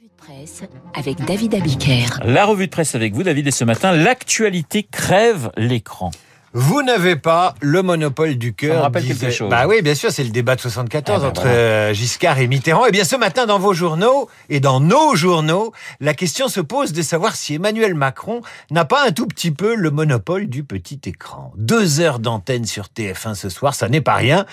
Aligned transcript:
revue 0.00 0.08
de 0.08 0.16
presse 0.16 0.62
avec 0.94 1.18
David 1.26 1.54
Abiker. 1.54 2.06
La 2.24 2.46
revue 2.46 2.66
de 2.66 2.70
presse 2.70 2.94
avec 2.94 3.12
vous, 3.12 3.22
David, 3.22 3.46
et 3.46 3.50
ce 3.50 3.64
matin, 3.64 3.92
l'actualité 3.92 4.82
crève 4.82 5.50
l'écran. 5.58 6.10
Vous 6.52 6.82
n'avez 6.82 7.14
pas 7.14 7.54
le 7.60 7.80
monopole 7.82 8.34
du 8.34 8.54
cœur. 8.54 8.72
Ça 8.72 8.78
me 8.78 8.82
rappelle 8.82 9.02
disait- 9.04 9.14
quelque 9.26 9.30
chose. 9.36 9.50
Bah 9.50 9.68
oui, 9.68 9.82
bien 9.82 9.94
sûr, 9.94 10.10
c'est 10.10 10.24
le 10.24 10.30
débat 10.30 10.56
de 10.56 10.60
74 10.60 11.18
Ah 11.18 11.22
bah 11.22 11.28
entre 11.28 11.42
voilà. 11.42 11.54
euh, 11.56 11.94
Giscard 11.94 12.40
et 12.40 12.48
Mitterrand. 12.48 12.86
Et 12.86 12.90
bien 12.90 13.04
ce 13.04 13.14
matin, 13.14 13.46
dans 13.46 13.60
vos 13.60 13.72
journaux 13.72 14.28
et 14.48 14.58
dans 14.58 14.80
nos 14.80 15.14
journaux, 15.14 15.72
la 16.00 16.12
question 16.12 16.48
se 16.48 16.60
pose 16.60 16.92
de 16.92 17.02
savoir 17.02 17.36
si 17.36 17.54
Emmanuel 17.54 17.94
Macron 17.94 18.40
n'a 18.72 18.84
pas 18.84 19.06
un 19.06 19.12
tout 19.12 19.28
petit 19.28 19.52
peu 19.52 19.76
le 19.76 19.92
monopole 19.92 20.48
du 20.48 20.64
petit 20.64 21.00
écran. 21.06 21.52
Deux 21.56 22.00
heures 22.00 22.18
d'antenne 22.18 22.64
sur 22.66 22.86
TF1 22.86 23.34
ce 23.34 23.48
soir, 23.48 23.72
ça 23.74 23.88
n'est 23.88 24.00
pas 24.00 24.14
rien. 24.16 24.44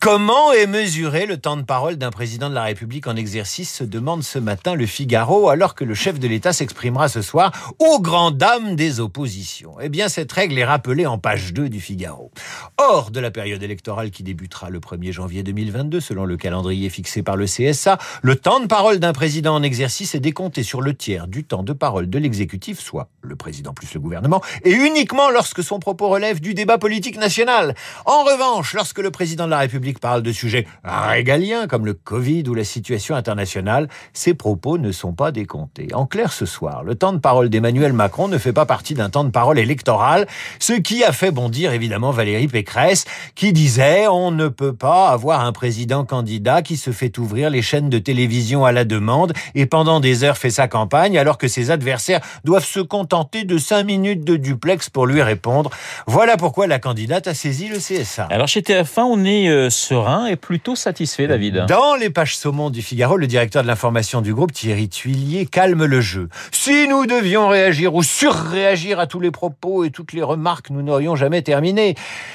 Comment 0.00 0.52
est 0.52 0.66
mesuré 0.66 1.26
le 1.26 1.36
temps 1.36 1.58
de 1.58 1.62
parole 1.62 1.96
d'un 1.96 2.10
président 2.10 2.48
de 2.48 2.54
la 2.54 2.62
République 2.62 3.06
en 3.06 3.16
exercice 3.16 3.70
se 3.74 3.84
demande 3.84 4.22
ce 4.22 4.38
matin 4.38 4.74
le 4.74 4.86
Figaro, 4.86 5.50
alors 5.50 5.74
que 5.74 5.84
le 5.84 5.92
chef 5.94 6.18
de 6.18 6.28
l'État 6.28 6.54
s'exprimera 6.54 7.08
ce 7.10 7.20
soir 7.20 7.52
aux 7.78 8.00
grandes 8.00 8.38
dames 8.38 8.74
des 8.74 9.00
oppositions? 9.00 9.74
Eh 9.82 9.90
bien, 9.90 10.08
cette 10.08 10.32
règle 10.32 10.58
est 10.58 10.64
rappelée 10.64 11.04
en 11.04 11.18
page 11.18 11.41
2 11.50 11.68
du 11.68 11.80
Figaro. 11.80 12.30
Hors 12.78 13.10
de 13.10 13.20
la 13.20 13.30
période 13.30 13.62
électorale 13.62 14.10
qui 14.10 14.22
débutera 14.22 14.70
le 14.70 14.80
1er 14.80 15.12
janvier 15.12 15.42
2022, 15.42 16.00
selon 16.00 16.24
le 16.24 16.36
calendrier 16.36 16.90
fixé 16.90 17.22
par 17.22 17.36
le 17.36 17.46
CSA, 17.46 17.98
le 18.22 18.36
temps 18.36 18.60
de 18.60 18.66
parole 18.66 18.98
d'un 18.98 19.12
président 19.12 19.54
en 19.54 19.62
exercice 19.62 20.14
est 20.14 20.20
décompté 20.20 20.62
sur 20.62 20.80
le 20.80 20.94
tiers 20.94 21.26
du 21.26 21.44
temps 21.44 21.62
de 21.62 21.72
parole 21.72 22.08
de 22.08 22.18
l'exécutif, 22.18 22.80
soit 22.80 23.08
le 23.22 23.36
président 23.36 23.72
plus 23.72 23.92
le 23.94 24.00
gouvernement, 24.00 24.42
et 24.64 24.72
uniquement 24.72 25.30
lorsque 25.30 25.62
son 25.62 25.78
propos 25.78 26.08
relève 26.08 26.40
du 26.40 26.54
débat 26.54 26.78
politique 26.78 27.18
national. 27.18 27.74
En 28.06 28.24
revanche, 28.24 28.74
lorsque 28.74 28.98
le 28.98 29.10
président 29.10 29.44
de 29.46 29.50
la 29.50 29.58
République 29.58 29.98
parle 29.98 30.22
de 30.22 30.32
sujets 30.32 30.66
régaliens 30.84 31.66
comme 31.66 31.86
le 31.86 31.94
Covid 31.94 32.44
ou 32.48 32.54
la 32.54 32.64
situation 32.64 33.14
internationale, 33.14 33.88
ses 34.12 34.34
propos 34.34 34.78
ne 34.78 34.92
sont 34.92 35.12
pas 35.12 35.32
décomptés. 35.32 35.88
En 35.94 36.06
clair, 36.06 36.32
ce 36.32 36.46
soir, 36.46 36.84
le 36.84 36.94
temps 36.94 37.12
de 37.12 37.18
parole 37.18 37.48
d'Emmanuel 37.48 37.92
Macron 37.92 38.28
ne 38.28 38.38
fait 38.38 38.52
pas 38.52 38.66
partie 38.66 38.94
d'un 38.94 39.10
temps 39.10 39.24
de 39.24 39.30
parole 39.30 39.58
électoral, 39.58 40.26
ce 40.58 40.72
qui 40.72 41.04
a 41.04 41.12
fait 41.12 41.30
bondir 41.30 41.72
évidemment 41.72 42.10
Valérie 42.10 42.48
Pécresse, 42.52 43.06
qui 43.34 43.52
disait 43.52 44.06
on 44.06 44.30
ne 44.30 44.46
peut 44.46 44.74
pas 44.74 45.08
avoir 45.08 45.40
un 45.40 45.52
président 45.52 46.04
candidat 46.04 46.62
qui 46.62 46.76
se 46.76 46.92
fait 46.92 47.18
ouvrir 47.18 47.50
les 47.50 47.62
chaînes 47.62 47.90
de 47.90 47.98
télévision 47.98 48.64
à 48.64 48.70
la 48.70 48.84
demande 48.84 49.32
et 49.56 49.66
pendant 49.66 49.98
des 49.98 50.22
heures 50.22 50.38
fait 50.38 50.50
sa 50.50 50.68
campagne 50.68 51.18
alors 51.18 51.38
que 51.38 51.48
ses 51.48 51.72
adversaires 51.72 52.20
doivent 52.44 52.64
se 52.64 52.80
contenter 52.80 53.42
de 53.44 53.58
cinq 53.58 53.84
minutes 53.84 54.24
de 54.24 54.36
duplex 54.36 54.90
pour 54.90 55.06
lui 55.06 55.22
répondre. 55.22 55.70
Voilà 56.06 56.36
pourquoi 56.36 56.66
la 56.66 56.78
candidate 56.78 57.26
a 57.26 57.34
saisi 57.34 57.68
le 57.68 57.78
CSA. 57.78 58.28
Alors 58.30 58.46
chez 58.46 58.60
TF1, 58.60 59.00
on 59.00 59.24
est 59.24 59.48
euh, 59.48 59.70
serein 59.70 60.26
et 60.26 60.36
plutôt 60.36 60.76
satisfait, 60.76 61.26
David. 61.26 61.64
Dans 61.66 61.94
les 61.94 62.10
pages 62.10 62.36
saumon 62.36 62.70
du 62.70 62.82
Figaro, 62.82 63.16
le 63.16 63.26
directeur 63.26 63.62
de 63.62 63.68
l'information 63.68 64.20
du 64.20 64.34
groupe, 64.34 64.52
Thierry 64.52 64.88
Tuillier, 64.88 65.46
calme 65.46 65.84
le 65.84 66.00
jeu. 66.00 66.28
Si 66.50 66.86
nous 66.86 67.06
devions 67.06 67.48
réagir 67.48 67.94
ou 67.94 68.02
surréagir 68.02 69.00
à 69.00 69.06
tous 69.06 69.20
les 69.20 69.30
propos 69.30 69.84
et 69.84 69.90
toutes 69.90 70.12
les 70.12 70.22
remarques, 70.22 70.68
nous 70.70 70.82
n'aurions 70.82 71.16
jamais 71.16 71.42
terminé. 71.42 71.94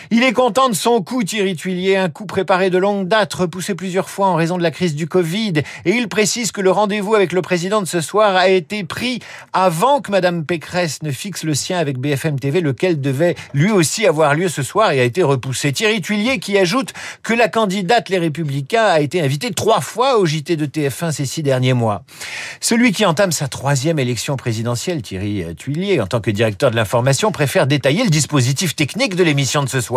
Il 0.09 0.23
est 0.23 0.31
content 0.31 0.69
de 0.69 0.73
son 0.73 1.02
coup, 1.02 1.25
Thierry 1.25 1.58
Tuillier, 1.58 1.97
un 1.97 2.08
coup 2.08 2.25
préparé 2.25 2.69
de 2.69 2.77
longue 2.77 3.09
date, 3.09 3.33
repoussé 3.33 3.75
plusieurs 3.75 4.09
fois 4.09 4.27
en 4.27 4.36
raison 4.36 4.58
de 4.58 4.63
la 4.63 4.72
crise 4.72 4.95
du 4.95 5.05
Covid. 5.05 5.53
Et 5.83 5.91
il 5.91 6.08
précise 6.08 6.53
que 6.53 6.61
le 6.61 6.72
rendez-vous 6.72 7.13
avec 7.13 7.33
le 7.33 7.41
président 7.41 7.81
de 7.81 7.88
ce 7.88 8.00
soir 8.00 8.38
a 8.38 8.47
été 8.47 8.85
pris 8.85 9.19
avant 9.52 10.00
que 10.00 10.09
Madame 10.09 10.45
Pécresse 10.45 11.03
ne 11.03 11.11
fixe 11.11 11.44
le 11.44 11.53
sien 11.53 11.78
avec 11.78 11.97
BFM 11.97 12.39
TV, 12.39 12.61
lequel 12.61 13.02
devait 13.02 13.35
lui 13.53 13.69
aussi 13.69 14.08
avoir 14.08 14.33
lieu 14.33 14.47
ce 14.47 14.63
soir 14.63 14.91
et 14.91 15.02
a 15.02 15.03
été 15.03 15.23
repoussé. 15.23 15.73
Thierry 15.73 16.00
Tuillier 16.00 16.39
qui 16.39 16.58
ajoute 16.58 16.94
que 17.22 17.33
la 17.33 17.50
candidate 17.50 18.08
Les 18.08 18.19
Républicains 18.19 18.85
a 18.85 19.02
été 19.02 19.19
invitée 19.19 19.52
trois 19.52 19.81
fois 19.81 20.19
au 20.19 20.25
JT 20.25 20.55
de 20.55 20.66
TF1 20.66 21.11
ces 21.11 21.25
six 21.25 21.44
derniers 21.44 21.73
mois. 21.73 22.03
Celui 22.61 22.94
qui 22.94 23.05
entame 23.05 23.33
sa 23.33 23.50
troisième 23.50 24.00
élection 24.00 24.38
présidentielle, 24.38 25.02
Thierry 25.02 25.44
euh, 25.44 25.53
Tuillier, 25.53 26.00
en 26.00 26.08
tant 26.08 26.22
que 26.22 26.31
directeur 26.31 26.72
de 26.72 26.78
l'information, 26.78 27.33
préfère 27.33 27.67
détailler 27.67 28.05
le 28.05 28.09
dispositif 28.09 28.73
technique 28.73 29.16
de 29.16 29.23
l'émission 29.23 29.63
de 29.63 29.69
ce 29.69 29.81
soir. 29.81 29.97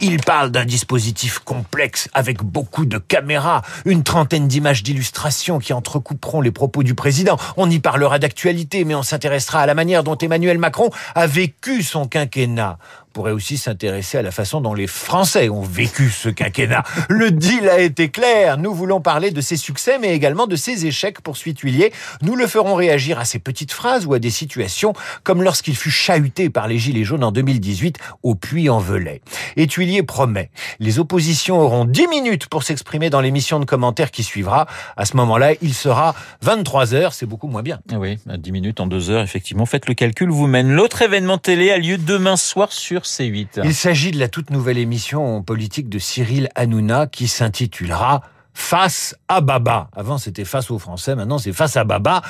Il 0.00 0.18
parle 0.18 0.50
d'un 0.50 0.64
dispositif 0.64 1.38
complexe 1.38 2.08
avec 2.14 2.42
beaucoup 2.42 2.84
de 2.84 2.98
caméras, 2.98 3.62
une 3.84 4.02
trentaine 4.02 4.48
d'images 4.48 4.82
d'illustration 4.82 5.58
qui 5.58 5.72
entrecouperont 5.72 6.40
les 6.40 6.50
propos 6.50 6.82
du 6.82 6.94
président. 6.94 7.36
On 7.56 7.70
y 7.70 7.78
parlera 7.78 8.18
d'actualité, 8.18 8.84
mais 8.84 8.94
on 8.94 9.02
s'intéressera 9.02 9.60
à 9.60 9.66
la 9.66 9.74
manière 9.74 10.04
dont 10.04 10.16
Emmanuel 10.16 10.58
Macron 10.58 10.90
a 11.14 11.26
vécu 11.26 11.82
son 11.82 12.06
quinquennat. 12.06 12.78
Pourrait 13.14 13.30
aussi 13.30 13.58
s'intéresser 13.58 14.18
à 14.18 14.22
la 14.22 14.32
façon 14.32 14.60
dont 14.60 14.74
les 14.74 14.88
Français 14.88 15.48
ont 15.48 15.62
vécu 15.62 16.10
ce 16.10 16.28
quinquennat. 16.28 16.82
Le 17.08 17.30
deal 17.30 17.68
a 17.68 17.78
été 17.78 18.08
clair. 18.08 18.58
Nous 18.58 18.74
voulons 18.74 19.00
parler 19.00 19.30
de 19.30 19.40
ses 19.40 19.56
succès, 19.56 19.98
mais 20.00 20.16
également 20.16 20.48
de 20.48 20.56
ses 20.56 20.84
échecs, 20.84 21.20
poursuit 21.20 21.54
Tuillier. 21.54 21.92
Nous 22.22 22.34
le 22.34 22.48
ferons 22.48 22.74
réagir 22.74 23.20
à 23.20 23.24
ses 23.24 23.38
petites 23.38 23.70
phrases 23.70 24.04
ou 24.04 24.14
à 24.14 24.18
des 24.18 24.30
situations 24.30 24.94
comme 25.22 25.44
lorsqu'il 25.44 25.76
fut 25.76 25.92
chahuté 25.92 26.50
par 26.50 26.66
les 26.66 26.76
Gilets 26.76 27.04
jaunes 27.04 27.22
en 27.22 27.30
2018 27.30 27.98
au 28.24 28.34
Puy-en-Velay. 28.34 29.20
Et 29.56 29.68
Tuillier 29.68 30.02
promet, 30.02 30.50
les 30.80 30.98
oppositions 30.98 31.60
auront 31.60 31.84
10 31.84 32.08
minutes 32.08 32.48
pour 32.48 32.64
s'exprimer 32.64 33.10
dans 33.10 33.20
l'émission 33.20 33.60
de 33.60 33.64
commentaires 33.64 34.10
qui 34.10 34.24
suivra. 34.24 34.66
À 34.96 35.04
ce 35.04 35.16
moment-là, 35.18 35.52
il 35.62 35.72
sera 35.72 36.16
23 36.42 36.94
heures, 36.94 37.12
c'est 37.12 37.26
beaucoup 37.26 37.46
moins 37.46 37.62
bien. 37.62 37.78
Oui, 37.92 38.18
à 38.28 38.38
10 38.38 38.50
minutes 38.50 38.80
en 38.80 38.88
2 38.88 39.10
heures, 39.10 39.22
effectivement. 39.22 39.66
Faites 39.66 39.86
le 39.86 39.94
calcul 39.94 40.30
vous-même. 40.30 40.72
L'autre 40.72 41.02
événement 41.02 41.38
télé 41.38 41.70
a 41.70 41.78
lieu 41.78 41.96
demain 41.96 42.36
soir 42.36 42.72
sur 42.72 43.03
C8. 43.04 43.60
Il 43.64 43.74
s'agit 43.74 44.10
de 44.10 44.18
la 44.18 44.28
toute 44.28 44.50
nouvelle 44.50 44.78
émission 44.78 45.42
politique 45.42 45.88
de 45.88 45.98
Cyril 45.98 46.48
Hanouna 46.54 47.06
qui 47.06 47.28
s'intitulera 47.28 48.22
Face 48.54 49.16
à 49.28 49.40
Baba. 49.40 49.88
Avant, 49.96 50.16
c'était 50.16 50.44
face 50.44 50.70
aux 50.70 50.78
Français, 50.78 51.16
maintenant 51.16 51.38
c'est 51.38 51.52
face 51.52 51.76
à 51.76 51.82
Baba. 51.82 52.22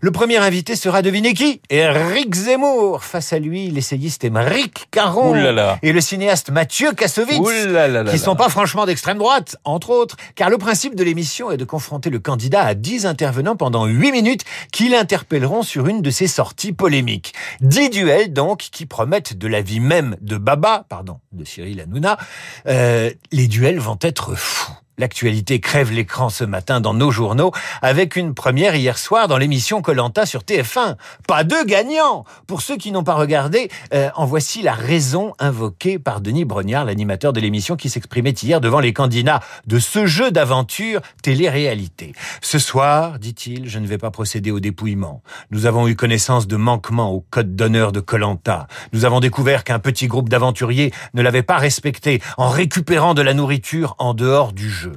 Le 0.00 0.12
premier 0.12 0.36
invité 0.36 0.76
sera, 0.76 1.02
devinez 1.02 1.34
qui? 1.34 1.60
Eric 1.70 2.34
Zemmour. 2.34 3.02
Face 3.02 3.32
à 3.32 3.40
lui, 3.40 3.68
l'essayiste 3.68 4.22
Émeric 4.22 4.86
Caron. 4.92 5.34
Et 5.82 5.92
le 5.92 6.00
cinéaste 6.00 6.50
Mathieu 6.50 6.92
Kassovitz. 6.92 7.40
Ouh 7.40 7.72
là 7.72 7.88
là 7.88 8.02
là 8.04 8.10
qui 8.12 8.18
sont 8.18 8.32
là. 8.32 8.36
pas 8.36 8.48
franchement 8.48 8.86
d'extrême 8.86 9.18
droite, 9.18 9.56
entre 9.64 9.90
autres. 9.90 10.16
Car 10.36 10.50
le 10.50 10.58
principe 10.58 10.94
de 10.94 11.02
l'émission 11.02 11.50
est 11.50 11.56
de 11.56 11.64
confronter 11.64 12.10
le 12.10 12.20
candidat 12.20 12.62
à 12.62 12.74
10 12.74 13.06
intervenants 13.06 13.56
pendant 13.56 13.86
8 13.86 14.12
minutes 14.12 14.44
qui 14.72 14.88
l'interpelleront 14.88 15.62
sur 15.62 15.88
une 15.88 16.00
de 16.00 16.10
ses 16.10 16.28
sorties 16.28 16.72
polémiques. 16.72 17.34
10 17.60 17.90
duels 17.90 18.32
donc 18.32 18.58
qui 18.58 18.86
promettent 18.86 19.36
de 19.36 19.48
la 19.48 19.62
vie 19.62 19.80
même 19.80 20.16
de 20.20 20.36
Baba, 20.36 20.84
pardon, 20.88 21.18
de 21.32 21.44
Cyril 21.44 21.80
Hanouna. 21.80 22.18
Euh, 22.66 23.10
les 23.32 23.48
duels 23.48 23.80
vont 23.80 23.98
être 24.00 24.34
fous. 24.36 24.72
L'actualité 25.02 25.58
crève 25.58 25.90
l'écran 25.90 26.28
ce 26.28 26.44
matin 26.44 26.80
dans 26.80 26.94
nos 26.94 27.10
journaux 27.10 27.50
avec 27.82 28.14
une 28.14 28.34
première 28.34 28.76
hier 28.76 28.96
soir 28.96 29.26
dans 29.26 29.36
l'émission 29.36 29.82
Colanta 29.82 30.26
sur 30.26 30.42
TF1. 30.42 30.94
Pas 31.26 31.42
de 31.42 31.66
gagnant 31.66 32.24
Pour 32.46 32.62
ceux 32.62 32.76
qui 32.76 32.92
n'ont 32.92 33.02
pas 33.02 33.14
regardé, 33.14 33.68
euh, 33.94 34.10
en 34.14 34.26
voici 34.26 34.62
la 34.62 34.74
raison 34.74 35.32
invoquée 35.40 35.98
par 35.98 36.20
Denis 36.20 36.44
Brognard, 36.44 36.84
l'animateur 36.84 37.32
de 37.32 37.40
l'émission 37.40 37.74
qui 37.74 37.90
s'exprimait 37.90 38.30
hier 38.30 38.60
devant 38.60 38.78
les 38.78 38.92
candidats 38.92 39.40
de 39.66 39.80
ce 39.80 40.06
jeu 40.06 40.30
d'aventure 40.30 41.00
télé-réalité. 41.20 42.12
Ce 42.40 42.60
soir, 42.60 43.18
dit-il, 43.18 43.68
je 43.68 43.80
ne 43.80 43.88
vais 43.88 43.98
pas 43.98 44.12
procéder 44.12 44.52
au 44.52 44.60
dépouillement. 44.60 45.24
Nous 45.50 45.66
avons 45.66 45.88
eu 45.88 45.96
connaissance 45.96 46.46
de 46.46 46.54
manquements 46.54 47.10
au 47.10 47.26
code 47.28 47.56
d'honneur 47.56 47.90
de 47.90 47.98
Colanta. 47.98 48.68
Nous 48.92 49.04
avons 49.04 49.18
découvert 49.18 49.64
qu'un 49.64 49.80
petit 49.80 50.06
groupe 50.06 50.28
d'aventuriers 50.28 50.92
ne 51.14 51.22
l'avait 51.22 51.42
pas 51.42 51.56
respecté 51.56 52.22
en 52.36 52.48
récupérant 52.48 53.14
de 53.14 53.22
la 53.22 53.34
nourriture 53.34 53.96
en 53.98 54.14
dehors 54.14 54.52
du 54.52 54.70
jeu. 54.70 54.91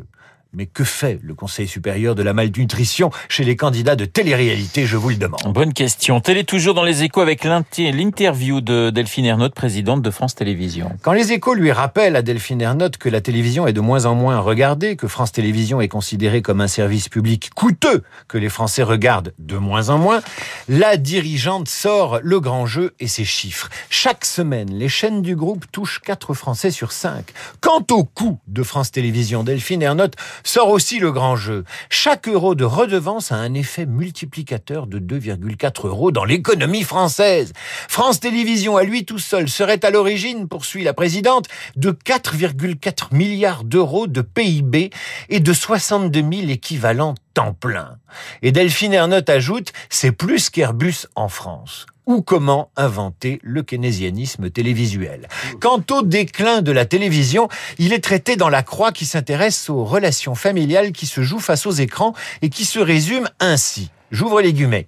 Mais 0.57 0.67
que 0.67 0.85
fait 0.85 1.19
le 1.21 1.33
Conseil 1.35 1.67
supérieur 1.67 2.15
de 2.15 2.23
la 2.23 2.31
malnutrition 2.33 3.11
chez 3.27 3.43
les 3.43 3.57
candidats 3.57 3.97
de 3.97 4.05
télé-réalité, 4.05 4.85
je 4.85 4.95
vous 4.95 5.09
le 5.09 5.17
demande? 5.17 5.41
Bonne 5.53 5.73
question. 5.73 6.21
Télé 6.21 6.45
toujours 6.45 6.73
dans 6.73 6.83
les 6.83 7.03
échos 7.03 7.19
avec 7.19 7.43
l'inter- 7.43 7.91
l'interview 7.91 8.61
de 8.61 8.89
Delphine 8.89 9.25
Ernaud, 9.25 9.49
présidente 9.49 10.01
de 10.01 10.09
France 10.09 10.33
Télévisions. 10.33 10.91
Quand 11.01 11.11
les 11.11 11.33
échos 11.33 11.55
lui 11.55 11.73
rappellent 11.73 12.15
à 12.15 12.21
Delphine 12.21 12.61
Ernotte 12.61 12.95
que 12.97 13.09
la 13.09 13.19
télévision 13.19 13.67
est 13.67 13.73
de 13.73 13.81
moins 13.81 14.05
en 14.05 14.15
moins 14.15 14.39
regardée, 14.39 14.95
que 14.95 15.09
France 15.09 15.33
Télévisions 15.33 15.81
est 15.81 15.89
considérée 15.89 16.41
comme 16.41 16.61
un 16.61 16.69
service 16.69 17.09
public 17.09 17.49
coûteux, 17.53 18.03
que 18.29 18.37
les 18.37 18.47
Français 18.49 18.83
regardent 18.83 19.33
de 19.39 19.57
moins 19.57 19.89
en 19.89 19.97
moins, 19.97 20.21
la 20.69 20.95
dirigeante 20.95 21.67
sort 21.67 22.19
le 22.23 22.39
grand 22.39 22.65
jeu 22.65 22.93
et 23.01 23.07
ses 23.07 23.25
chiffres. 23.25 23.69
Chaque 23.89 24.23
semaine, 24.23 24.69
les 24.71 24.87
chaînes 24.89 25.21
du 25.21 25.35
groupe 25.35 25.65
touchent 25.73 25.99
4 25.99 26.33
Français 26.33 26.71
sur 26.71 26.93
5. 26.93 27.25
Quant 27.59 27.85
au 27.91 28.05
coût 28.05 28.39
de 28.47 28.63
France 28.63 28.91
Télévisions, 28.91 29.43
Delphine 29.43 29.81
Ernotte 29.81 30.15
sort 30.45 30.69
aussi 30.69 30.99
le 30.99 31.11
grand 31.11 31.35
jeu. 31.35 31.65
Chaque 31.89 32.29
euro 32.29 32.55
de 32.55 32.63
redevance 32.63 33.33
a 33.33 33.35
un 33.35 33.53
effet 33.53 33.85
multiplicateur 33.85 34.87
de 34.87 34.99
2,4 34.99 35.87
euros 35.87 36.11
dans 36.11 36.23
l'économie 36.23 36.83
française. 36.83 37.51
France 37.89 38.21
Télévisions, 38.21 38.77
à 38.77 38.83
lui 38.83 39.03
tout 39.03 39.19
seul, 39.19 39.49
serait 39.49 39.83
à 39.83 39.89
l'origine, 39.89 40.47
poursuit 40.47 40.83
la 40.83 40.93
présidente, 40.93 41.47
de 41.75 41.91
4,4 41.91 43.13
milliards 43.13 43.65
d'euros 43.65 44.07
de 44.07 44.21
PIB 44.21 44.91
et 45.29 45.39
de 45.41 45.53
62 45.53 46.19
000 46.19 46.49
équivalents 46.49 47.15
temps 47.33 47.53
plein. 47.53 47.97
Et 48.41 48.51
Delphine 48.51 48.93
Ernotte 48.93 49.29
ajoute, 49.29 49.73
c'est 49.89 50.13
plus 50.13 50.49
qu'Airbus 50.49 51.07
en 51.15 51.27
France 51.27 51.85
ou 52.05 52.21
comment 52.21 52.69
inventer 52.75 53.39
le 53.43 53.63
keynésianisme 53.63 54.49
télévisuel. 54.49 55.27
Quant 55.59 55.83
au 55.91 56.01
déclin 56.01 56.61
de 56.61 56.71
la 56.71 56.85
télévision, 56.85 57.47
il 57.77 57.93
est 57.93 58.03
traité 58.03 58.35
dans 58.35 58.49
la 58.49 58.63
croix 58.63 58.91
qui 58.91 59.05
s'intéresse 59.05 59.69
aux 59.69 59.83
relations 59.83 60.35
familiales 60.35 60.91
qui 60.91 61.05
se 61.05 61.21
jouent 61.21 61.39
face 61.39 61.65
aux 61.65 61.71
écrans 61.71 62.13
et 62.41 62.49
qui 62.49 62.65
se 62.65 62.79
résume 62.79 63.29
ainsi. 63.39 63.91
J'ouvre 64.11 64.41
les 64.41 64.53
guillemets. 64.53 64.85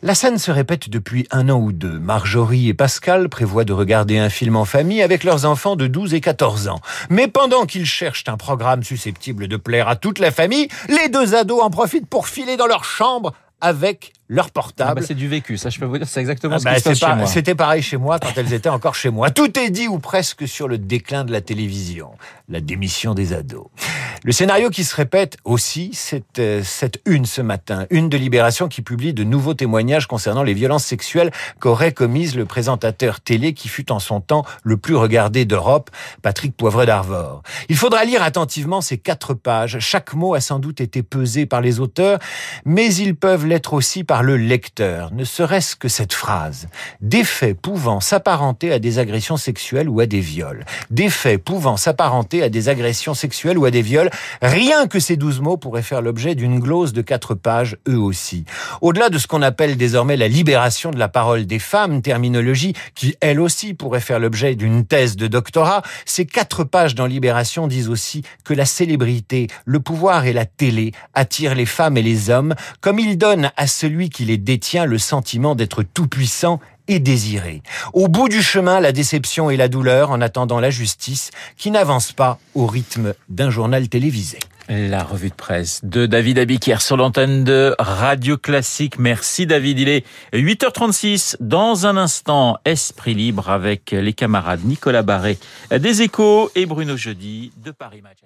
La 0.00 0.14
scène 0.14 0.38
se 0.38 0.52
répète 0.52 0.88
depuis 0.88 1.26
un 1.32 1.48
an 1.48 1.58
ou 1.58 1.72
deux. 1.72 1.98
Marjorie 1.98 2.68
et 2.68 2.74
Pascal 2.74 3.28
prévoient 3.28 3.64
de 3.64 3.72
regarder 3.72 4.16
un 4.16 4.30
film 4.30 4.54
en 4.54 4.64
famille 4.64 5.02
avec 5.02 5.24
leurs 5.24 5.44
enfants 5.44 5.74
de 5.74 5.88
12 5.88 6.14
et 6.14 6.20
14 6.20 6.68
ans. 6.68 6.80
Mais 7.10 7.26
pendant 7.26 7.66
qu'ils 7.66 7.84
cherchent 7.84 8.22
un 8.28 8.36
programme 8.36 8.84
susceptible 8.84 9.48
de 9.48 9.56
plaire 9.56 9.88
à 9.88 9.96
toute 9.96 10.20
la 10.20 10.30
famille, 10.30 10.68
les 10.88 11.08
deux 11.08 11.34
ados 11.34 11.60
en 11.60 11.70
profitent 11.70 12.06
pour 12.06 12.28
filer 12.28 12.56
dans 12.56 12.68
leur 12.68 12.84
chambre 12.84 13.32
avec 13.60 14.12
leur 14.28 14.46
Ah 14.46 14.50
portable. 14.52 15.00
bah, 15.00 15.06
c'est 15.06 15.14
du 15.14 15.26
vécu, 15.28 15.56
ça 15.56 15.70
je 15.70 15.78
peux 15.78 15.86
vous 15.86 15.98
dire, 15.98 16.06
c'est 16.08 16.20
exactement 16.20 16.54
Ah 16.56 16.58
ce 16.58 16.64
bah, 16.64 16.74
qui 16.74 16.80
se 16.80 16.84
passe 16.84 16.98
chez 16.98 17.06
pas- 17.06 17.14
moi. 17.16 17.26
C'était 17.26 17.54
pareil 17.54 17.82
chez 17.82 17.96
moi 17.96 18.18
quand 18.18 18.32
elles 18.36 18.52
étaient 18.52 18.68
encore 18.68 18.94
chez 18.94 19.10
moi. 19.10 19.30
Tout 19.30 19.58
est 19.58 19.70
dit 19.70 19.88
ou 19.88 19.98
presque 19.98 20.46
sur 20.46 20.68
le 20.68 20.78
déclin 20.78 21.24
de 21.24 21.32
la 21.32 21.40
télévision, 21.40 22.10
la 22.48 22.60
démission 22.60 23.14
des 23.14 23.32
ados. 23.32 23.66
Le 24.24 24.32
scénario 24.32 24.68
qui 24.68 24.82
se 24.82 24.96
répète 24.96 25.36
aussi, 25.44 25.90
c'est 25.92 26.40
euh, 26.40 26.62
cette 26.64 27.00
une 27.06 27.24
ce 27.24 27.40
matin, 27.40 27.86
une 27.90 28.08
de 28.08 28.16
Libération 28.16 28.66
qui 28.66 28.82
publie 28.82 29.12
de 29.12 29.22
nouveaux 29.22 29.54
témoignages 29.54 30.08
concernant 30.08 30.42
les 30.42 30.54
violences 30.54 30.84
sexuelles 30.84 31.30
qu'aurait 31.60 31.92
commises 31.92 32.34
le 32.34 32.44
présentateur 32.44 33.20
télé 33.20 33.54
qui 33.54 33.68
fut 33.68 33.92
en 33.92 34.00
son 34.00 34.20
temps 34.20 34.44
le 34.64 34.76
plus 34.76 34.96
regardé 34.96 35.44
d'Europe, 35.44 35.90
Patrick 36.20 36.56
Poivre 36.56 36.84
d'Arvor. 36.84 37.42
Il 37.68 37.76
faudra 37.76 38.04
lire 38.04 38.24
attentivement 38.24 38.80
ces 38.80 38.98
quatre 38.98 39.34
pages. 39.34 39.78
Chaque 39.78 40.14
mot 40.14 40.34
a 40.34 40.40
sans 40.40 40.58
doute 40.58 40.80
été 40.80 41.04
pesé 41.04 41.46
par 41.46 41.60
les 41.60 41.78
auteurs, 41.78 42.18
mais 42.64 42.92
ils 42.92 43.14
peuvent 43.14 43.46
l'être 43.46 43.72
aussi 43.72 44.02
par 44.02 44.24
le 44.24 44.36
lecteur, 44.36 45.12
ne 45.12 45.22
serait-ce 45.22 45.76
que 45.76 45.88
cette 45.88 46.12
phrase. 46.12 46.66
Des 47.00 47.22
faits 47.22 47.60
pouvant 47.60 48.00
s'apparenter 48.00 48.72
à 48.72 48.80
des 48.80 48.98
agressions 48.98 49.36
sexuelles 49.36 49.88
ou 49.88 50.00
à 50.00 50.06
des 50.06 50.20
viols. 50.20 50.64
Des 50.90 51.08
faits 51.08 51.42
pouvant 51.42 51.76
s'apparenter 51.76 52.42
à 52.42 52.48
des 52.48 52.68
agressions 52.68 53.14
sexuelles 53.14 53.58
ou 53.58 53.64
à 53.64 53.70
des 53.70 53.82
viols. 53.82 54.07
Rien 54.42 54.86
que 54.86 55.00
ces 55.00 55.16
douze 55.16 55.40
mots 55.40 55.56
pourraient 55.56 55.82
faire 55.82 56.02
l'objet 56.02 56.34
d'une 56.34 56.60
glose 56.60 56.92
de 56.92 57.02
quatre 57.02 57.34
pages, 57.34 57.76
eux 57.88 57.98
aussi. 57.98 58.44
Au-delà 58.80 59.08
de 59.08 59.18
ce 59.18 59.26
qu'on 59.26 59.42
appelle 59.42 59.76
désormais 59.76 60.16
la 60.16 60.28
libération 60.28 60.90
de 60.90 60.98
la 60.98 61.08
parole 61.08 61.46
des 61.46 61.58
femmes, 61.58 62.02
terminologie 62.02 62.74
qui, 62.94 63.16
elle 63.20 63.40
aussi, 63.40 63.74
pourrait 63.74 64.00
faire 64.00 64.18
l'objet 64.18 64.54
d'une 64.54 64.86
thèse 64.86 65.16
de 65.16 65.26
doctorat, 65.26 65.82
ces 66.04 66.26
quatre 66.26 66.64
pages 66.64 66.94
dans 66.94 67.06
Libération 67.06 67.66
disent 67.66 67.88
aussi 67.88 68.22
que 68.44 68.54
la 68.54 68.64
célébrité, 68.64 69.48
le 69.64 69.80
pouvoir 69.80 70.26
et 70.26 70.32
la 70.32 70.46
télé 70.46 70.92
attirent 71.14 71.54
les 71.54 71.66
femmes 71.66 71.96
et 71.96 72.02
les 72.02 72.30
hommes, 72.30 72.54
comme 72.80 72.98
ils 72.98 73.18
donnent 73.18 73.50
à 73.56 73.66
celui 73.66 74.10
qui 74.10 74.24
les 74.24 74.38
détient 74.38 74.84
le 74.84 74.98
sentiment 74.98 75.54
d'être 75.54 75.82
tout-puissant 75.82 76.60
et 76.88 76.98
désiré. 76.98 77.62
Au 77.92 78.08
bout 78.08 78.28
du 78.28 78.42
chemin, 78.42 78.80
la 78.80 78.92
déception 78.92 79.50
et 79.50 79.56
la 79.56 79.68
douleur 79.68 80.10
en 80.10 80.20
attendant 80.20 80.60
la 80.60 80.70
justice 80.70 81.30
qui 81.56 81.70
n'avance 81.70 82.12
pas 82.12 82.38
au 82.54 82.66
rythme 82.66 83.14
d'un 83.28 83.50
journal 83.50 83.88
télévisé. 83.88 84.38
La 84.68 85.02
revue 85.02 85.30
de 85.30 85.34
presse 85.34 85.80
de 85.82 86.04
David 86.04 86.38
Abiquière 86.38 86.82
sur 86.82 86.98
l'antenne 86.98 87.42
de 87.42 87.74
Radio 87.78 88.36
Classique. 88.36 88.98
Merci 88.98 89.46
David. 89.46 89.78
Il 89.78 89.88
est 89.88 90.04
8h36. 90.34 91.36
Dans 91.40 91.86
un 91.86 91.96
instant, 91.96 92.58
Esprit 92.66 93.14
Libre 93.14 93.48
avec 93.48 93.92
les 93.92 94.12
camarades 94.12 94.64
Nicolas 94.64 95.02
Barré 95.02 95.38
des 95.70 96.02
Échos 96.02 96.50
et 96.54 96.66
Bruno 96.66 96.98
Jeudi 96.98 97.50
de 97.64 97.70
Paris 97.70 98.02
Match. 98.02 98.18